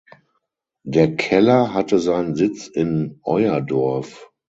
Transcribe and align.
Der 0.83 1.15
Keller 1.15 1.75
hatte 1.75 1.99
seinen 1.99 2.35
Sitz 2.35 2.65
in 2.67 3.19
Euerdorf. 3.21 4.31